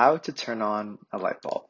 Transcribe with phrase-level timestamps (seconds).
[0.00, 1.64] How to turn on a light bulb.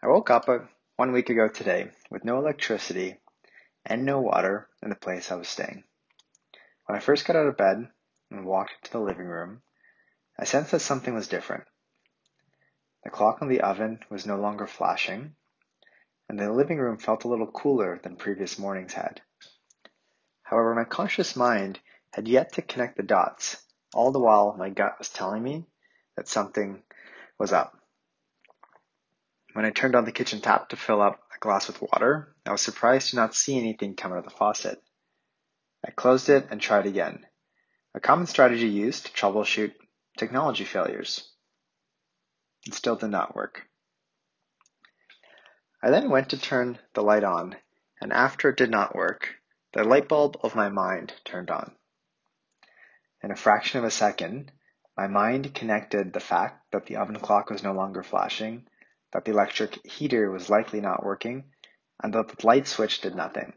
[0.00, 0.58] I woke up uh,
[0.94, 3.16] one week ago today with no electricity
[3.84, 5.82] and no water in the place I was staying.
[6.86, 7.88] When I first got out of bed
[8.30, 9.62] and walked into the living room,
[10.38, 11.64] I sensed that something was different.
[13.02, 15.34] The clock on the oven was no longer flashing,
[16.28, 19.20] and the living room felt a little cooler than previous mornings had.
[20.44, 21.80] However, my conscious mind
[22.12, 23.56] had yet to connect the dots,
[23.94, 25.66] all the while my gut was telling me
[26.16, 26.84] that something
[27.38, 27.76] was up.
[29.52, 32.52] When I turned on the kitchen tap to fill up a glass with water, I
[32.52, 34.82] was surprised to not see anything come out of the faucet.
[35.86, 37.26] I closed it and tried again.
[37.94, 39.74] A common strategy used to troubleshoot
[40.16, 41.30] technology failures.
[42.66, 43.66] It still did not work.
[45.82, 47.56] I then went to turn the light on,
[48.00, 49.34] and after it did not work,
[49.72, 51.74] the light bulb of my mind turned on.
[53.22, 54.52] In a fraction of a second,
[54.96, 58.66] my mind connected the fact that the oven clock was no longer flashing,
[59.12, 61.44] that the electric heater was likely not working,
[62.02, 63.54] and that the light switch did nothing.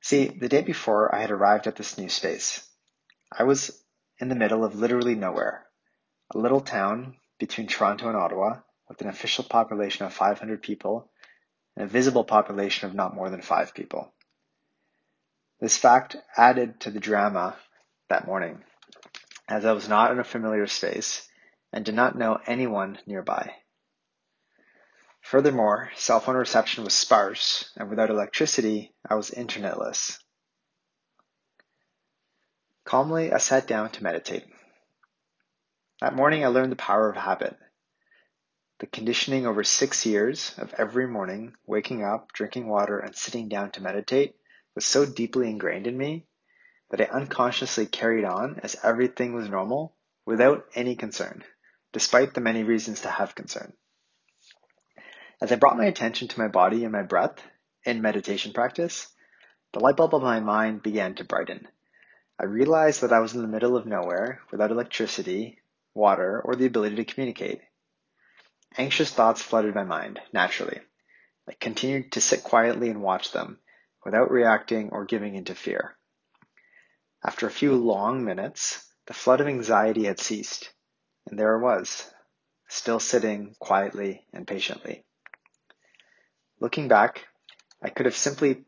[0.00, 2.66] See, the day before I had arrived at this new space,
[3.30, 3.82] I was
[4.18, 5.66] in the middle of literally nowhere,
[6.34, 11.10] a little town between Toronto and Ottawa with an official population of 500 people
[11.76, 14.12] and a visible population of not more than five people.
[15.60, 17.56] This fact added to the drama
[18.08, 18.64] that morning
[19.48, 21.26] as I was not in a familiar space
[21.72, 23.54] and did not know anyone nearby.
[25.22, 30.18] Furthermore, cell phone reception was sparse, and without electricity, I was internetless.
[32.84, 34.44] Calmly, I sat down to meditate.
[36.00, 37.56] That morning, I learned the power of habit.
[38.78, 43.72] The conditioning over six years of every morning waking up, drinking water, and sitting down
[43.72, 44.36] to meditate
[44.74, 46.27] was so deeply ingrained in me
[46.90, 49.94] that I unconsciously carried on as everything was normal
[50.24, 51.44] without any concern,
[51.92, 53.72] despite the many reasons to have concern.
[55.40, 57.42] As I brought my attention to my body and my breath
[57.84, 59.08] in meditation practice,
[59.72, 61.68] the light bulb of my mind began to brighten.
[62.40, 65.60] I realized that I was in the middle of nowhere without electricity,
[65.94, 67.60] water, or the ability to communicate.
[68.76, 70.80] Anxious thoughts flooded my mind, naturally.
[71.48, 73.58] I continued to sit quietly and watch them,
[74.04, 75.96] without reacting or giving into fear.
[77.28, 80.72] After a few long minutes, the flood of anxiety had ceased,
[81.26, 82.10] and there I was,
[82.68, 85.04] still sitting quietly and patiently.
[86.58, 87.28] Looking back,
[87.82, 88.64] I could have simply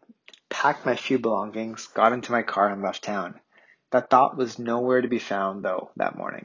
[0.51, 3.41] packed my few belongings, got into my car, and left town.
[3.93, 6.45] That thought was nowhere to be found, though, that morning.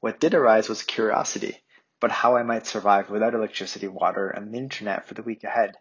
[0.00, 1.62] What did arise was curiosity
[2.00, 5.76] about how I might survive without electricity, water, and the internet for the week ahead.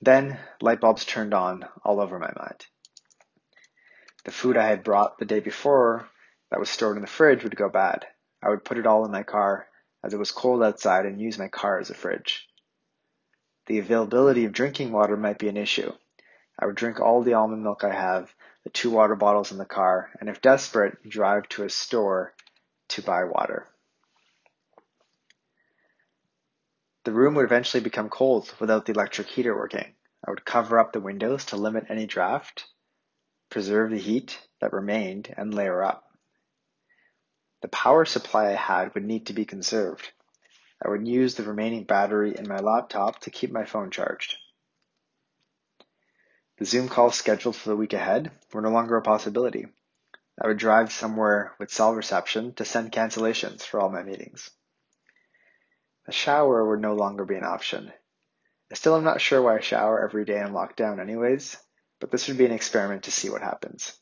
[0.00, 2.66] Then light bulbs turned on all over my mind.
[4.24, 6.08] The food I had brought the day before
[6.50, 8.06] that was stored in the fridge would go bad.
[8.42, 9.68] I would put it all in my car
[10.02, 12.48] as it was cold outside and use my car as a fridge.
[13.66, 15.92] The availability of drinking water might be an issue.
[16.58, 18.34] I would drink all the almond milk I have,
[18.64, 22.34] the two water bottles in the car, and if desperate, drive to a store
[22.88, 23.68] to buy water.
[27.04, 29.94] The room would eventually become cold without the electric heater working.
[30.26, 32.66] I would cover up the windows to limit any draft,
[33.48, 36.04] preserve the heat that remained, and layer up.
[37.62, 40.12] The power supply I had would need to be conserved.
[40.84, 44.36] I would use the remaining battery in my laptop to keep my phone charged.
[46.58, 49.66] The Zoom calls scheduled for the week ahead were no longer a possibility.
[50.38, 54.50] I would drive somewhere with cell reception to send cancellations for all my meetings.
[56.10, 57.92] A shower would no longer be an option.
[58.68, 61.56] I still am not sure why I shower every day in lockdown anyways,
[62.00, 63.96] but this would be an experiment to see what happens.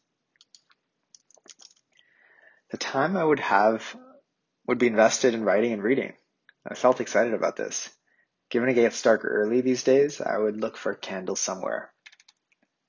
[2.71, 3.95] The time I would have
[4.67, 6.15] would be invested in writing and reading.
[6.67, 7.91] I felt excited about this.
[8.49, 11.93] Given it gets dark early these days, I would look for a candle somewhere.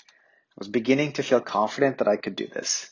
[0.01, 2.89] I was beginning to feel confident that I could do this.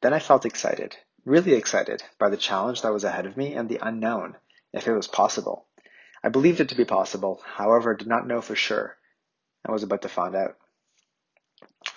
[0.00, 3.68] Then I felt excited, really excited by the challenge that was ahead of me and
[3.68, 4.34] the unknown
[4.74, 5.66] if it was possible.
[6.22, 8.96] I believed it to be possible, however, did not know for sure.
[9.64, 10.56] I was about to find out.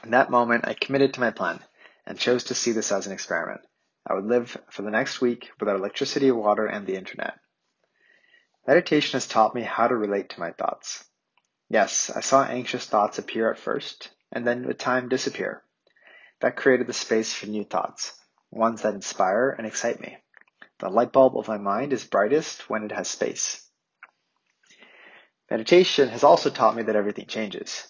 [0.03, 1.59] In that moment, I committed to my plan
[2.06, 3.62] and chose to see this as an experiment.
[4.06, 7.39] I would live for the next week without electricity, water, and the internet.
[8.68, 11.03] Meditation has taught me how to relate to my thoughts.
[11.69, 15.63] Yes, I saw anxious thoughts appear at first and then with time disappear.
[16.41, 18.13] That created the space for new thoughts,
[18.51, 20.18] ones that inspire and excite me.
[20.79, 23.68] The light bulb of my mind is brightest when it has space.
[25.50, 27.88] Meditation has also taught me that everything changes.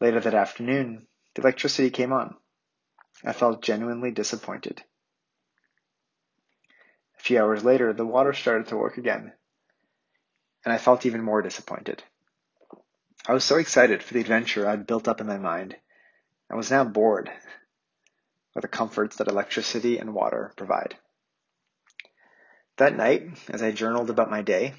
[0.00, 2.36] Later that afternoon, the electricity came on.
[3.24, 4.82] I felt genuinely disappointed.
[7.18, 9.32] A few hours later, the water started to work again,
[10.64, 12.02] and I felt even more disappointed.
[13.26, 15.76] I was so excited for the adventure I'd built up in my mind.
[16.50, 17.30] I was now bored
[18.54, 20.96] with the comforts that electricity and water provide.
[22.80, 24.72] That night, as I journaled about my day,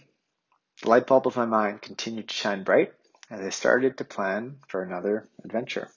[0.81, 2.93] the light bulb of my mind continued to shine bright
[3.29, 5.87] as I started to plan for another adventure.